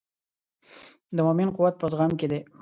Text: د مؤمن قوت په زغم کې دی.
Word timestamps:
د 1.15 1.17
مؤمن 1.25 1.49
قوت 1.55 1.73
په 1.79 1.85
زغم 1.91 2.11
کې 2.19 2.27
دی. 2.31 2.39